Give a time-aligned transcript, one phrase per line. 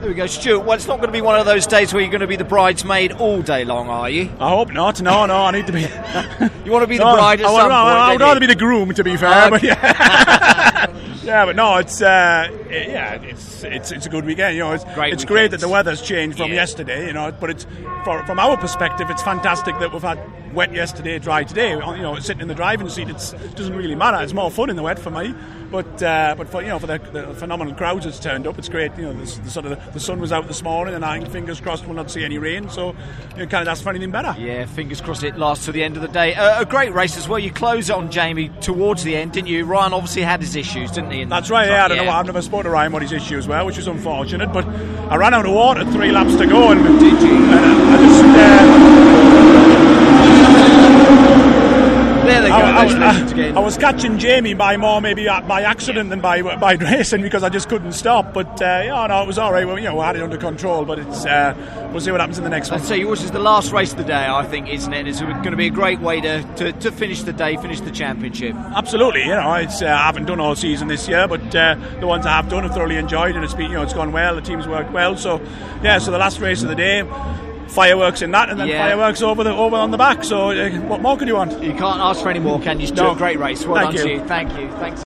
[0.00, 0.60] There we go, Stuart.
[0.60, 2.36] Well, it's not going to be one of those days where you're going to be
[2.36, 4.30] the bridesmaid all day long, are you?
[4.38, 5.02] I hope not.
[5.02, 5.80] No, no, I need to be.
[6.64, 7.74] you want to be the no, bride at I some would, point?
[7.74, 9.44] I would rather be the groom, to be fair.
[9.44, 10.86] Um, but yeah.
[11.24, 14.54] yeah, but no, it's uh, yeah, it's it's it's a good weekend.
[14.56, 16.56] You know, it's Great it's great that the weather's changed from Yeah.
[16.56, 17.08] yesterday.
[17.08, 17.66] You know, but it's
[18.04, 20.20] for, from our perspective, it's fantastic that we've had
[20.52, 21.70] wet yesterday, dry today.
[21.70, 23.14] You know, sitting in the driving seat, it
[23.56, 24.22] doesn't really matter.
[24.22, 25.34] It's more fun in the wet for me.
[25.70, 28.70] But uh, but for you know for the, the phenomenal crowds that's turned up, it's
[28.70, 28.90] great.
[28.96, 31.30] You know, the, the sort of the sun was out this morning, and I think
[31.30, 32.70] fingers crossed we'll not see any rain.
[32.70, 32.94] So
[33.32, 34.34] you know, kind of ask for anything better.
[34.38, 36.34] Yeah, fingers crossed it lasts to the end of the day.
[36.34, 37.38] Uh, a great race as well.
[37.38, 39.66] You closed it on Jamie towards the end, didn't you?
[39.66, 41.22] Ryan obviously had his issues, didn't he?
[41.24, 41.84] That's right, yeah.
[41.84, 42.12] I don't know.
[42.12, 44.50] I've never spoke to Ryan what his issues as well, which is unfortunate.
[44.50, 47.28] But I ran out of water three laps to go, and Did you?
[47.36, 48.24] and I, I just.
[48.24, 49.78] Uh,
[52.24, 52.47] There they go.
[52.58, 53.52] I, I.
[53.56, 57.42] I was catching Jamie by more maybe uh, by accident than by by racing because
[57.42, 58.32] I just couldn't stop.
[58.32, 59.66] But uh, yeah, no, it was all right.
[59.66, 60.84] Well, you know, we had it under control.
[60.84, 61.54] But it's uh,
[61.90, 62.80] we'll see what happens in the next one.
[62.80, 65.06] I'd say yours is the last race of the day, I think, isn't it?
[65.06, 67.90] It's going to be a great way to, to, to finish the day, finish the
[67.90, 68.54] championship.
[68.54, 72.06] Absolutely, you know, it's uh, I haven't done all season this year, but uh, the
[72.06, 74.34] ones I have done have thoroughly enjoyed, and it's been you know it's gone well.
[74.34, 75.40] The team's worked well, so
[75.82, 75.98] yeah.
[75.98, 77.02] So the last race of the day,
[77.68, 78.82] fireworks in that, and then Yeah.
[78.88, 80.24] fireworks over the over on the back.
[80.24, 81.62] So uh, what more could you want?
[81.62, 82.86] You can't ask for any more, can you?
[82.86, 82.96] Stuart?
[83.04, 83.14] No.
[83.14, 83.64] Great race.
[83.66, 84.16] Well Thank done you.
[84.18, 84.28] to you.
[84.28, 84.68] Thank you.
[84.78, 85.07] Thanks.